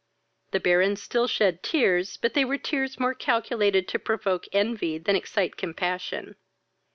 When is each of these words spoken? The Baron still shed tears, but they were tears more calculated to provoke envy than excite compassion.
The 0.49 0.59
Baron 0.59 0.95
still 0.95 1.27
shed 1.27 1.61
tears, 1.61 2.17
but 2.17 2.33
they 2.33 2.43
were 2.43 2.57
tears 2.57 2.99
more 2.99 3.13
calculated 3.13 3.87
to 3.89 3.99
provoke 3.99 4.45
envy 4.51 4.97
than 4.97 5.15
excite 5.15 5.57
compassion. 5.57 6.37